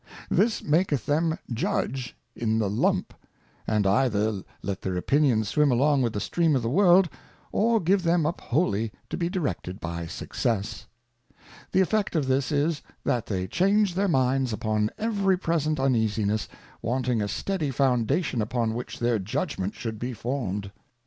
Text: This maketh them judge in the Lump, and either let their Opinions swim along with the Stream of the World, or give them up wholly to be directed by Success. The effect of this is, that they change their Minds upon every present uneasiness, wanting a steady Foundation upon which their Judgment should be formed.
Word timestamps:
This 0.31 0.63
maketh 0.63 1.05
them 1.05 1.37
judge 1.53 2.17
in 2.35 2.57
the 2.57 2.71
Lump, 2.71 3.13
and 3.67 3.85
either 3.85 4.41
let 4.63 4.81
their 4.81 4.97
Opinions 4.97 5.49
swim 5.49 5.71
along 5.71 6.01
with 6.01 6.13
the 6.13 6.19
Stream 6.19 6.55
of 6.55 6.63
the 6.63 6.71
World, 6.71 7.07
or 7.51 7.79
give 7.79 8.01
them 8.01 8.25
up 8.25 8.41
wholly 8.41 8.91
to 9.11 9.15
be 9.17 9.29
directed 9.29 9.79
by 9.79 10.07
Success. 10.07 10.87
The 11.71 11.81
effect 11.81 12.15
of 12.15 12.25
this 12.27 12.51
is, 12.51 12.81
that 13.05 13.27
they 13.27 13.45
change 13.45 13.93
their 13.93 14.07
Minds 14.07 14.51
upon 14.51 14.89
every 14.97 15.37
present 15.37 15.79
uneasiness, 15.79 16.47
wanting 16.81 17.21
a 17.21 17.27
steady 17.27 17.69
Foundation 17.69 18.41
upon 18.41 18.73
which 18.73 18.97
their 18.97 19.19
Judgment 19.19 19.75
should 19.75 19.99
be 19.99 20.13
formed. 20.13 20.71